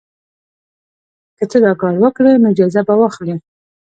[1.37, 3.35] که ته دا کار وکړې نو جایزه به واخلې.